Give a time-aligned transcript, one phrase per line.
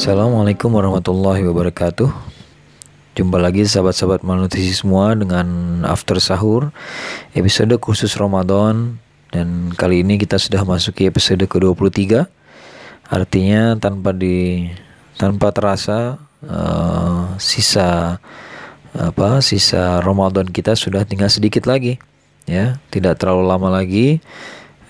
[0.00, 2.08] Assalamualaikum warahmatullahi wabarakatuh.
[3.20, 5.44] Jumpa lagi sahabat-sahabat malnutrisi semua dengan
[5.84, 6.72] After Sahur
[7.36, 8.96] Episode khusus Ramadan.
[9.28, 12.16] Dan kali ini kita sudah masuki episode ke-23
[13.12, 14.72] Artinya tanpa di
[15.20, 16.16] tanpa terasa
[16.48, 18.16] uh, sisa
[18.96, 22.00] apa sisa Ramadan kita sudah tinggal sedikit lagi
[22.48, 22.80] ya.
[22.88, 24.24] Tidak terlalu lama lagi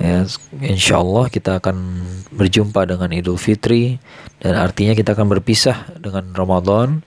[0.01, 0.25] Ya,
[0.65, 1.77] insya Allah kita akan
[2.33, 4.01] berjumpa dengan Idul Fitri
[4.41, 7.05] dan artinya kita akan berpisah dengan Ramadan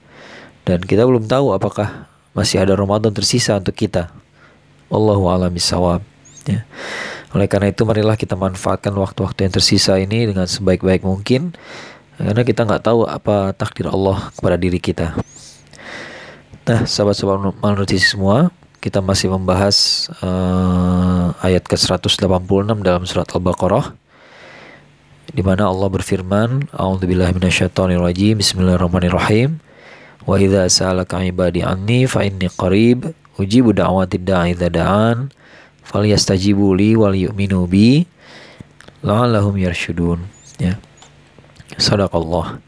[0.61, 2.05] dan kita belum tahu apakah
[2.37, 4.13] masih ada Ramadan tersisa untuk kita.
[4.93, 5.25] Allahu.
[6.45, 6.61] Ya.
[7.33, 11.57] Oleh karena itu marilah kita manfaatkan waktu-waktu yang tersisa ini dengan sebaik-baik mungkin
[12.21, 15.17] karena kita nggak tahu apa takdir Allah kepada diri kita.
[16.63, 23.95] Nah, sahabat-sahabat malnutrisi semua, kita masih membahas uh, ayat ke-186 dalam surat Al-Baqarah
[25.31, 28.43] di mana Allah berfirman, A'udzubillahi minasyaitonirrajim.
[28.43, 29.55] Bismillahirrahmanirrahim.
[30.27, 33.07] Wa idza sa'alaka 'ibadi anni fa inni qarib
[33.39, 35.31] ujibu da'watid da'i da'an
[35.87, 38.03] falyastajibu li wal yu'minu bi
[38.99, 40.27] la'allahum yarshudun.
[40.59, 40.75] Ya.
[41.79, 42.59] Sadaqallah.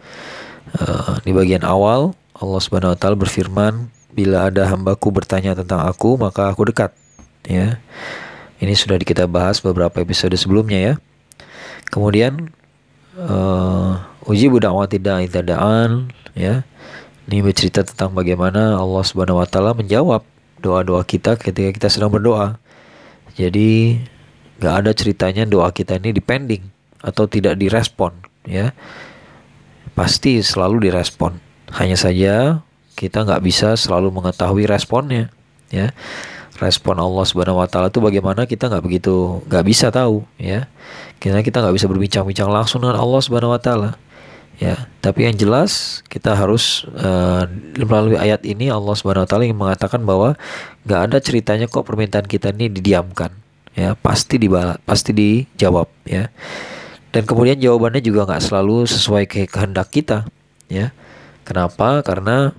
[0.80, 6.16] Uh, di bagian awal Allah Subhanahu wa taala berfirman bila ada hambaku bertanya tentang aku,
[6.16, 6.96] maka aku dekat.
[7.46, 7.78] Ya,
[8.64, 10.94] ini sudah kita bahas beberapa episode sebelumnya ya.
[11.92, 12.50] Kemudian
[13.20, 16.64] uh, uji budak tidak da'an ya.
[17.26, 20.22] Ini bercerita tentang bagaimana Allah Subhanahu wa taala menjawab
[20.62, 22.58] doa-doa kita ketika kita sedang berdoa.
[23.36, 24.00] Jadi
[24.62, 26.64] nggak ada ceritanya doa kita ini dipending
[27.02, 28.16] atau tidak direspon
[28.48, 28.72] ya.
[29.94, 31.38] Pasti selalu direspon.
[31.76, 32.65] Hanya saja
[32.96, 35.30] kita nggak bisa selalu mengetahui responnya
[35.70, 35.92] ya.
[36.56, 40.72] Respon Allah Subhanahu Wa Taala itu bagaimana kita nggak begitu nggak bisa tahu ya.
[41.20, 43.90] Kita kita nggak bisa berbincang-bincang langsung dengan Allah Subhanahu Wa Taala
[44.56, 44.88] ya.
[45.04, 47.44] Tapi yang jelas kita harus uh,
[47.76, 50.40] melalui ayat ini Allah Subhanahu Wa Taala yang mengatakan bahwa
[50.88, 53.36] nggak ada ceritanya kok permintaan kita ini didiamkan
[53.76, 54.00] ya.
[54.00, 56.32] Pasti dibalas pasti dijawab ya.
[57.12, 60.24] Dan kemudian jawabannya juga nggak selalu sesuai kehendak kita
[60.72, 60.96] ya.
[61.44, 62.00] Kenapa?
[62.00, 62.56] Karena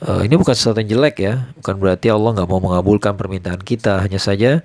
[0.00, 4.00] Uh, ini bukan sesuatu yang jelek ya, bukan berarti Allah nggak mau mengabulkan permintaan kita.
[4.00, 4.64] Hanya saja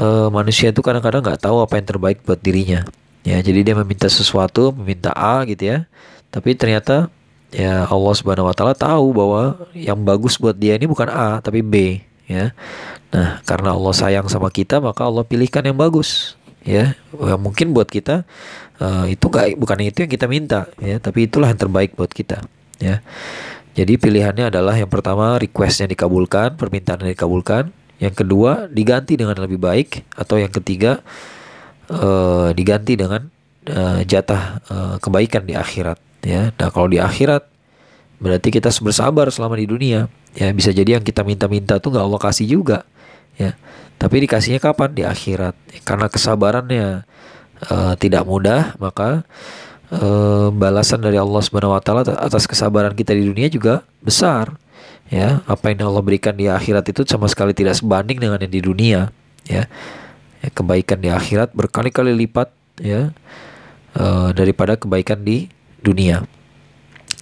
[0.00, 2.80] uh, manusia itu kadang-kadang nggak tahu apa yang terbaik buat dirinya.
[3.28, 5.88] Ya, jadi dia meminta sesuatu, meminta A gitu ya,
[6.32, 7.12] tapi ternyata
[7.52, 11.60] ya Allah Subhanahu Wa Taala tahu bahwa yang bagus buat dia ini bukan A tapi
[11.60, 12.56] B ya.
[13.12, 16.96] Nah, karena Allah sayang sama kita, maka Allah pilihkan yang bagus ya.
[17.12, 18.24] Yang mungkin buat kita
[18.80, 22.44] uh, itu gak, bukan itu yang kita minta ya, tapi itulah yang terbaik buat kita
[22.80, 23.00] ya.
[23.74, 27.74] Jadi pilihannya adalah yang pertama requestnya dikabulkan, permintaan dikabulkan.
[27.98, 31.02] Yang kedua diganti dengan lebih baik atau yang ketiga
[31.90, 33.26] uh, diganti dengan
[33.70, 35.98] uh, jatah uh, kebaikan di akhirat.
[36.24, 37.44] Ya, nah kalau di akhirat
[38.22, 40.06] berarti kita bersabar selama di dunia.
[40.34, 42.86] Ya bisa jadi yang kita minta-minta tuh nggak Allah kasih juga.
[43.34, 43.58] Ya,
[43.98, 45.54] tapi dikasihnya kapan di akhirat?
[45.82, 46.86] Karena kesabarannya
[47.70, 49.26] uh, tidak mudah maka
[49.92, 54.56] uh, balasan dari Allah Subhanahu wa taala atas kesabaran kita di dunia juga besar.
[55.12, 58.62] Ya, apa yang Allah berikan di akhirat itu sama sekali tidak sebanding dengan yang di
[58.64, 59.00] dunia,
[59.44, 59.68] ya.
[60.40, 62.48] ya kebaikan di akhirat berkali-kali lipat
[62.80, 63.12] ya
[64.00, 65.52] uh, daripada kebaikan di
[65.84, 66.24] dunia.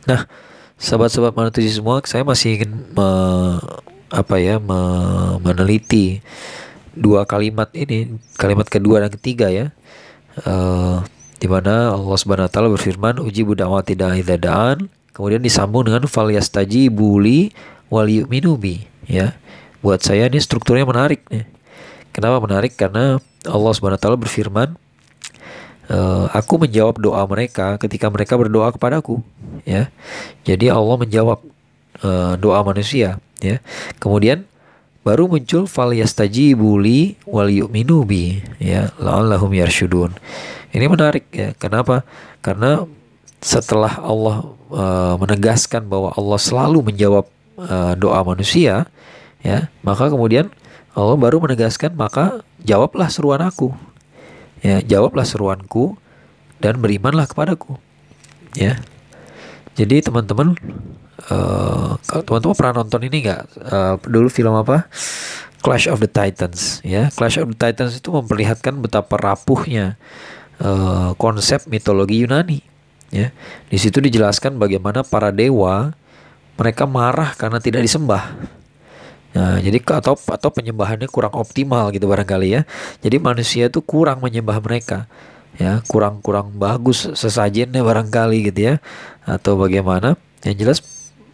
[0.07, 0.31] Nah,
[0.79, 3.09] sahabat-sahabat manusia semua, saya masih ingin me,
[4.15, 4.79] apa ya me,
[5.43, 6.23] meneliti
[6.95, 9.75] dua kalimat ini, kalimat kedua dan ketiga ya.
[10.47, 11.05] Uh,
[11.43, 16.31] di mana Allah Subhanahu wa taala berfirman ujibu da'wati da'i da'an kemudian disambung dengan fal
[16.31, 17.51] yastajibu li
[17.91, 18.87] wal yu'minu bi.
[19.11, 19.35] Ya.
[19.83, 21.43] Buat saya ini strukturnya menarik nih.
[22.15, 22.79] Kenapa menarik?
[22.79, 24.79] Karena Allah Subhanahu wa taala berfirman
[25.91, 25.99] e,
[26.31, 29.19] aku menjawab doa mereka ketika mereka berdoa kepadaku.
[29.67, 29.91] Ya.
[30.47, 31.43] Jadi Allah menjawab
[31.99, 33.19] e, doa manusia.
[33.43, 33.59] Ya.
[33.99, 34.47] Kemudian
[35.03, 38.39] baru muncul fal yastajibu li wal yu'minu bi.
[38.63, 38.95] Ya.
[39.03, 40.15] La'allahum yarsyudun
[40.73, 41.53] ini menarik ya.
[41.57, 42.03] Kenapa?
[42.41, 42.89] Karena
[43.43, 44.37] setelah Allah
[44.73, 47.29] uh, menegaskan bahwa Allah selalu menjawab
[47.61, 48.89] uh, doa manusia,
[49.45, 50.49] ya, maka kemudian
[50.93, 53.73] Allah baru menegaskan maka jawablah seruan aku.
[54.63, 55.99] Ya, jawablah seruanku
[56.63, 57.77] dan berimanlah kepadaku.
[58.55, 58.79] Ya.
[59.75, 60.55] Jadi teman-teman
[61.33, 64.89] uh, teman-teman pernah nonton ini nggak uh, dulu film apa
[65.63, 69.97] Clash of the Titans ya Clash of the Titans itu memperlihatkan betapa rapuhnya
[70.63, 72.63] uh, konsep mitologi Yunani.
[73.13, 73.29] Ya,
[73.69, 75.93] di situ dijelaskan bagaimana para dewa
[76.57, 78.33] mereka marah karena tidak disembah.
[79.37, 82.61] Nah, jadi atau atau penyembahannya kurang optimal gitu barangkali ya.
[83.05, 85.11] Jadi manusia itu kurang menyembah mereka.
[85.61, 88.75] ya kurang-kurang bagus sesajennya barangkali gitu ya
[89.29, 90.17] atau bagaimana
[90.49, 90.81] yang jelas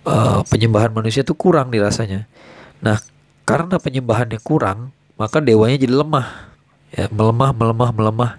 [0.03, 2.27] uh, penyembahan manusia itu kurang dirasanya
[2.83, 2.99] nah
[3.47, 6.27] karena penyembahannya kurang maka dewanya jadi lemah
[6.91, 8.31] ya melemah melemah melemah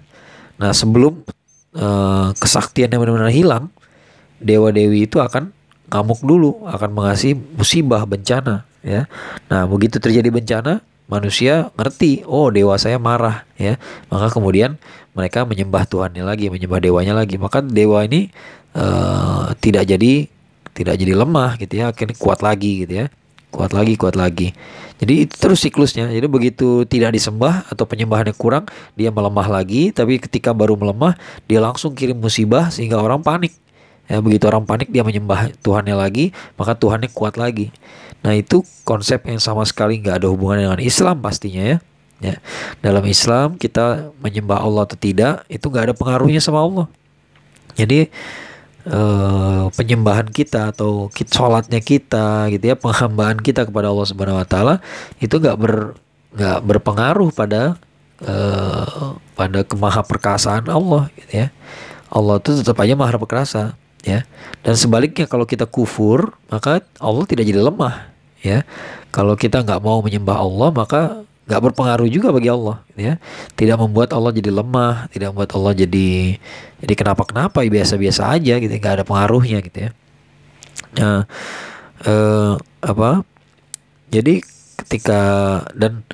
[0.60, 1.24] nah sebelum
[1.74, 3.72] uh, kesaktiannya benar-benar hilang
[4.36, 5.56] dewa dewi itu akan
[5.88, 9.08] ngamuk dulu akan mengasih musibah bencana ya
[9.48, 13.74] nah begitu terjadi bencana manusia ngerti, oh dewa saya marah ya.
[14.06, 14.78] Maka kemudian
[15.10, 17.34] mereka menyembah Tuhannya lagi, menyembah dewanya lagi.
[17.34, 18.30] Maka dewa ini
[18.78, 20.30] uh, tidak jadi
[20.70, 23.06] tidak jadi lemah gitu ya, akhirnya kuat lagi gitu ya.
[23.50, 24.54] Kuat lagi, kuat lagi.
[25.00, 26.06] Jadi itu terus siklusnya.
[26.12, 31.18] Jadi begitu tidak disembah atau penyembahannya kurang, dia melemah lagi, tapi ketika baru melemah,
[31.48, 33.56] dia langsung kirim musibah sehingga orang panik.
[34.10, 37.70] Ya, begitu orang panik dia menyembah Tuhannya lagi, maka Tuhannya kuat lagi.
[38.20, 41.78] Nah itu konsep yang sama sekali nggak ada hubungan dengan Islam pastinya ya.
[42.20, 42.36] Ya,
[42.84, 46.86] dalam Islam kita menyembah Allah atau tidak itu nggak ada pengaruhnya sama Allah.
[47.72, 48.12] Jadi
[48.86, 54.74] eh, penyembahan kita atau sholatnya kita gitu ya penghambaan kita kepada Allah Subhanahu Wa Taala
[55.20, 55.98] itu nggak ber
[56.30, 57.76] nggak berpengaruh pada
[58.22, 61.48] eh, pada kemaha perkasaan Allah gitu ya.
[62.10, 64.26] Allah itu tetap aja maha perkasa ya
[64.66, 68.10] dan sebaliknya kalau kita kufur maka Allah tidak jadi lemah
[68.42, 68.66] ya
[69.14, 71.00] kalau kita nggak mau menyembah Allah maka
[71.50, 73.18] nggak berpengaruh juga bagi Allah ya.
[73.58, 76.38] Tidak membuat Allah jadi lemah tidak membuat Allah jadi
[76.78, 79.90] jadi kenapa kenapa ya biasa-biasa aja gitu nggak ada pengaruhnya gitu ya.
[80.94, 81.26] Nah
[82.06, 82.54] eh,
[82.86, 83.26] apa
[84.14, 84.38] jadi
[84.86, 85.20] ketika
[85.74, 86.06] dan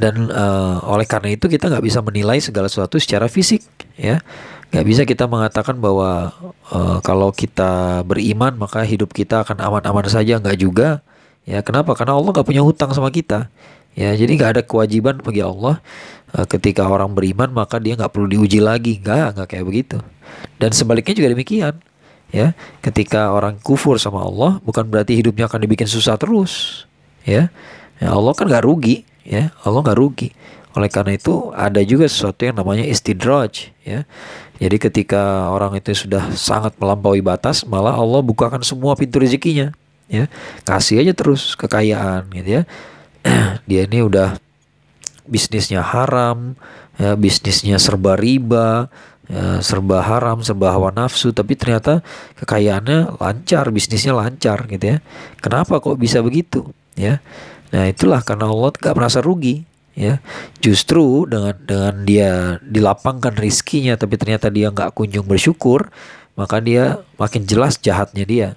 [0.00, 3.62] dan uh, oleh karena itu kita nggak bisa menilai segala sesuatu secara fisik
[3.94, 4.24] ya.
[4.72, 6.32] Nggak bisa kita mengatakan bahwa
[6.72, 11.04] uh, kalau kita beriman maka hidup kita akan aman-aman saja nggak juga
[11.44, 11.60] ya.
[11.60, 11.92] Kenapa?
[11.92, 13.52] Karena Allah nggak punya hutang sama kita
[13.92, 15.80] ya jadi nggak ada kewajiban bagi Allah
[16.32, 19.98] uh, ketika orang beriman maka dia nggak perlu diuji lagi nggak nggak kayak begitu
[20.56, 21.74] dan sebaliknya juga demikian
[22.32, 26.84] ya ketika orang kufur sama Allah bukan berarti hidupnya akan dibikin susah terus
[27.28, 27.52] ya,
[28.00, 30.32] ya Allah kan nggak rugi ya Allah nggak rugi
[30.72, 34.08] oleh karena itu ada juga sesuatu yang namanya istidraj ya.
[34.56, 39.76] Jadi ketika orang itu sudah sangat melampaui batas, malah Allah bukakan semua pintu rezekinya
[40.08, 40.32] ya.
[40.64, 42.62] Kasih aja terus kekayaan gitu ya.
[43.68, 44.38] Dia ini udah
[45.26, 46.58] bisnisnya haram,
[46.98, 48.90] ya, bisnisnya serba riba,
[49.30, 52.02] ya, serba haram, serba hawa nafsu, tapi ternyata
[52.42, 54.98] kekayaannya lancar, bisnisnya lancar gitu ya.
[55.38, 56.70] Kenapa kok bisa begitu?
[56.98, 57.24] Ya,
[57.72, 60.24] nah itulah karena Allah gak merasa rugi ya
[60.64, 65.92] justru dengan dengan dia dilapangkan rizkinya tapi ternyata dia nggak kunjung bersyukur
[66.32, 68.48] maka dia makin jelas jahatnya dia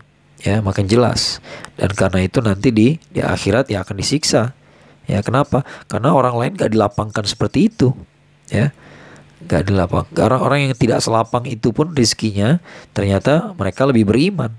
[0.45, 1.41] ya makin jelas.
[1.73, 4.53] Dan karena itu nanti di di akhirat ya akan disiksa.
[5.09, 5.65] Ya kenapa?
[5.89, 7.97] Karena orang lain gak dilapangkan seperti itu
[8.53, 8.69] ya.
[9.45, 12.61] Gak dilapang karena orang yang tidak selapang itu pun rizkinya
[12.93, 14.53] ternyata mereka lebih beriman.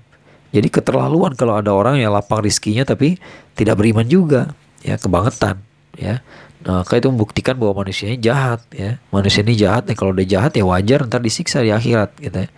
[0.51, 3.19] Jadi keterlaluan kalau ada orang yang lapang rizkinya tapi
[3.55, 5.59] tidak beriman juga ya kebangetan
[5.99, 6.23] ya.
[6.63, 8.99] Nah, maka itu membuktikan bahwa manusia ini jahat ya.
[9.11, 12.49] Manusia ini jahat nih kalau udah jahat ya wajar ntar disiksa di akhirat gitu ya.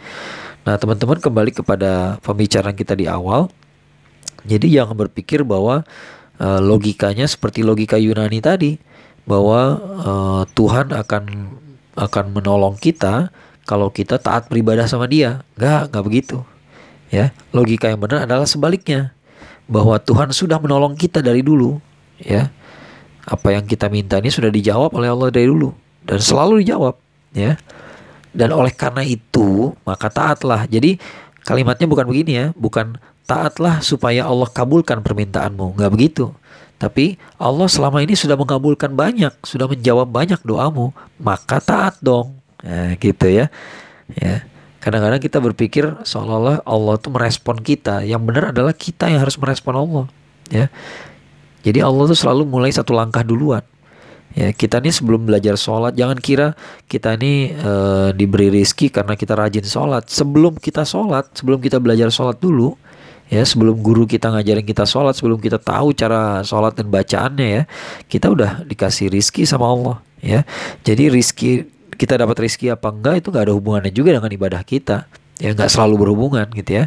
[0.68, 3.48] Nah, teman-teman kembali kepada pembicaraan kita di awal.
[4.48, 5.84] Jadi jangan berpikir bahwa
[6.40, 8.80] uh, logikanya seperti logika Yunani tadi
[9.28, 9.60] bahwa
[10.00, 11.24] uh, Tuhan akan
[12.00, 13.30] akan menolong kita
[13.68, 15.44] kalau kita taat beribadah sama Dia.
[15.60, 16.38] Enggak, enggak begitu.
[17.10, 19.12] Ya, logika yang benar adalah sebaliknya.
[19.70, 21.78] Bahwa Tuhan sudah menolong kita dari dulu,
[22.18, 22.50] ya
[23.30, 25.70] apa yang kita minta ini sudah dijawab oleh Allah dari dulu
[26.01, 26.98] dan selalu dijawab
[27.38, 27.54] ya
[28.33, 30.69] dan oleh karena itu maka taatlah.
[30.69, 31.01] Jadi
[31.43, 32.48] kalimatnya bukan begini ya.
[32.53, 35.77] Bukan taatlah supaya Allah kabulkan permintaanmu.
[35.77, 36.33] Nggak begitu.
[36.79, 42.39] Tapi Allah selama ini sudah mengabulkan banyak sudah menjawab banyak doamu maka taat dong.
[42.63, 43.51] Nah, gitu ya.
[44.15, 44.48] Ya.
[44.79, 48.07] Kadang-kadang kita berpikir seolah-olah Allah itu merespon kita.
[48.07, 50.05] Yang benar adalah kita yang harus merespon Allah.
[50.48, 50.71] Ya.
[51.67, 53.59] Jadi Allah tuh selalu mulai satu langkah duluan.
[54.38, 56.53] Ya, kita nih sebelum belajar sholat, jangan kira
[56.86, 57.74] kita ini e,
[58.13, 60.05] diberi rizki karena kita rajin sholat.
[60.05, 62.77] Sebelum kita sholat, sebelum kita belajar sholat dulu,
[63.33, 67.63] ya sebelum guru kita ngajarin kita sholat, sebelum kita tahu cara sholat dan bacaannya ya,
[68.05, 69.98] kita udah dikasih rizki sama Allah.
[70.21, 70.45] Ya,
[70.86, 71.65] jadi rizki
[72.00, 75.71] kita dapat rizki apa enggak itu nggak ada hubungannya juga dengan ibadah kita ya nggak
[75.71, 76.86] selalu berhubungan gitu ya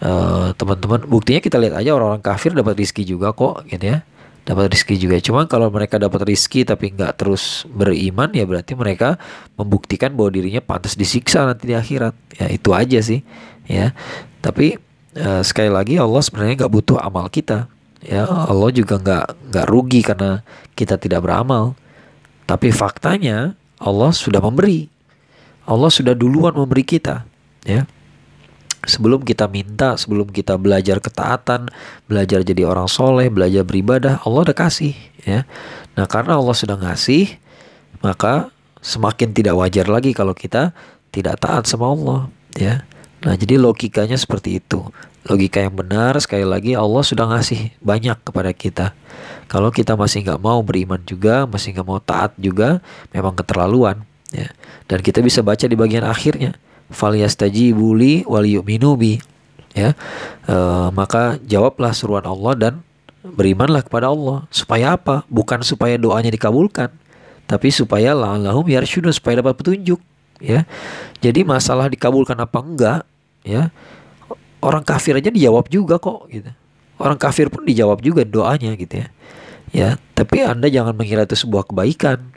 [0.00, 4.04] teman eh, teman-teman buktinya kita lihat aja orang-orang kafir dapat rizki juga kok gitu ya
[4.48, 5.20] dapat rizki juga.
[5.20, 9.20] Cuma kalau mereka dapat rizki tapi nggak terus beriman ya berarti mereka
[9.60, 12.16] membuktikan bahwa dirinya pantas disiksa nanti di akhirat.
[12.40, 13.20] Ya itu aja sih
[13.68, 13.92] ya.
[14.40, 14.80] Tapi
[15.20, 17.68] uh, sekali lagi Allah sebenarnya nggak butuh amal kita.
[18.00, 20.40] Ya Allah juga nggak nggak rugi karena
[20.72, 21.76] kita tidak beramal.
[22.48, 24.88] Tapi faktanya Allah sudah memberi.
[25.68, 27.28] Allah sudah duluan memberi kita,
[27.68, 27.84] ya.
[28.86, 31.66] Sebelum kita minta, sebelum kita belajar ketaatan,
[32.06, 34.94] belajar jadi orang soleh, belajar beribadah, Allah udah kasih,
[35.26, 35.42] ya.
[35.98, 37.34] Nah, karena Allah sudah ngasih,
[37.98, 40.70] maka semakin tidak wajar lagi kalau kita
[41.10, 42.86] tidak taat sama Allah, ya.
[43.26, 44.86] Nah, jadi logikanya seperti itu.
[45.26, 48.86] Logika yang benar sekali lagi Allah sudah ngasih banyak kepada kita.
[49.50, 52.78] Kalau kita masih nggak mau beriman juga, masih nggak mau taat juga,
[53.10, 54.06] memang keterlaluan.
[54.30, 54.54] Ya.
[54.86, 56.54] Dan kita bisa baca di bagian akhirnya.
[56.88, 59.20] Falyastajibu li wal yu'minu bi.
[59.76, 59.92] Ya.
[60.48, 60.56] E,
[60.92, 62.74] maka jawablah seruan Allah dan
[63.22, 64.48] berimanlah kepada Allah.
[64.48, 65.22] Supaya apa?
[65.28, 66.88] Bukan supaya doanya dikabulkan,
[67.44, 70.00] tapi supaya la'allahum yarsyudun supaya dapat petunjuk
[70.40, 70.64] ya.
[71.20, 73.00] Jadi masalah dikabulkan apa enggak
[73.44, 73.70] ya.
[74.58, 76.50] Orang kafir aja dijawab juga kok gitu.
[76.98, 79.08] Orang kafir pun dijawab juga doanya gitu ya.
[79.68, 82.32] Ya, tapi Anda jangan mengira itu sebuah kebaikan.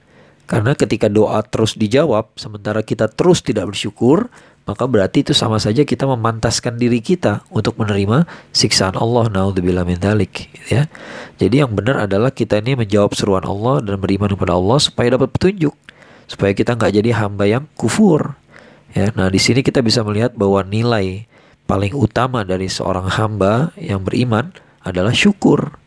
[0.51, 4.27] Karena ketika doa terus dijawab sementara kita terus tidak bersyukur,
[4.67, 9.96] maka berarti itu sama saja kita memantaskan diri kita untuk menerima siksaan Allah naudzubillah min
[9.96, 10.91] dzalik ya.
[11.39, 15.31] Jadi yang benar adalah kita ini menjawab seruan Allah dan beriman kepada Allah supaya dapat
[15.31, 15.72] petunjuk
[16.31, 18.39] supaya kita nggak jadi hamba yang kufur.
[18.96, 21.27] Ya, nah di sini kita bisa melihat bahwa nilai
[21.67, 24.51] paling utama dari seorang hamba yang beriman
[24.84, 25.79] adalah syukur.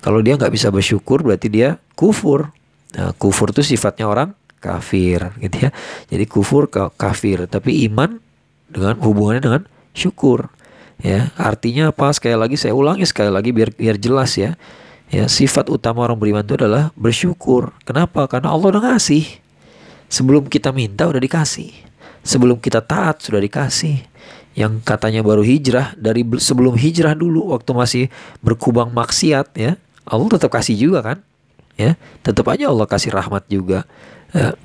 [0.00, 2.52] Kalau dia nggak bisa bersyukur berarti dia kufur.
[2.96, 5.70] Nah, kufur itu sifatnya orang kafir, gitu ya.
[6.08, 8.16] Jadi kufur ke kafir, tapi iman
[8.68, 10.48] dengan hubungannya dengan syukur.
[10.98, 12.10] Ya, artinya apa?
[12.10, 14.58] Sekali lagi saya ulangi sekali lagi biar biar jelas ya.
[15.08, 17.72] Ya, sifat utama orang beriman itu adalah bersyukur.
[17.88, 18.28] Kenapa?
[18.28, 19.24] Karena Allah udah ngasih.
[20.08, 21.72] Sebelum kita minta udah dikasih.
[22.20, 24.04] Sebelum kita taat sudah dikasih.
[24.52, 28.04] Yang katanya baru hijrah dari sebelum hijrah dulu waktu masih
[28.44, 29.80] berkubang maksiat ya.
[30.04, 31.18] Allah tetap kasih juga kan?
[31.78, 31.94] Ya,
[32.26, 33.86] tetap aja Allah kasih rahmat juga.
[34.34, 34.58] Ya.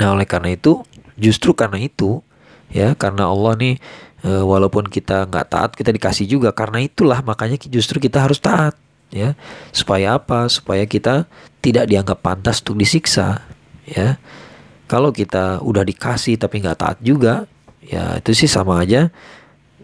[0.00, 0.80] Nah, oleh karena itu,
[1.20, 2.24] justru karena itu
[2.72, 3.76] ya, karena Allah nih
[4.24, 6.56] e, walaupun kita nggak taat kita dikasih juga.
[6.56, 8.80] Karena itulah makanya justru kita harus taat
[9.12, 9.36] ya.
[9.76, 10.48] Supaya apa?
[10.48, 11.28] Supaya kita
[11.60, 13.44] tidak dianggap pantas untuk disiksa
[13.84, 14.16] ya.
[14.88, 17.46] Kalau kita udah dikasih tapi nggak taat juga
[17.84, 19.12] ya itu sih sama aja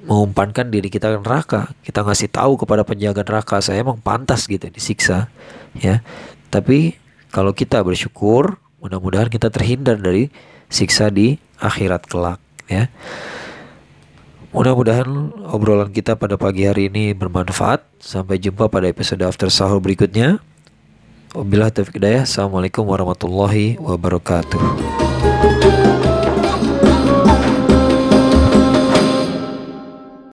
[0.06, 1.74] mengumpankan diri kita ke neraka.
[1.82, 5.28] Kita ngasih tahu kepada penjaga neraka saya emang pantas gitu disiksa
[5.80, 6.04] ya
[6.52, 6.96] tapi
[7.30, 10.28] kalau kita bersyukur mudah-mudahan kita terhindar dari
[10.70, 12.90] siksa di akhirat kelak ya
[14.56, 17.84] Mudah-mudahan obrolan kita pada pagi hari ini bermanfaat.
[18.00, 20.40] Sampai jumpa pada episode after sahur berikutnya.
[21.36, 22.00] Wabillahi taufiq.
[22.00, 25.05] Assalamualaikum warahmatullahi wabarakatuh.